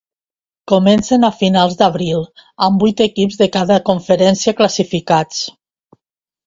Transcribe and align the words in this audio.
Comencen 0.71 1.27
a 1.27 1.29
finals 1.41 1.75
d'abril, 1.83 2.25
amb 2.69 2.81
vuit 2.87 3.05
equips 3.07 3.39
de 3.43 3.51
cada 3.59 3.81
conferència 3.93 4.59
classificats. 4.63 5.49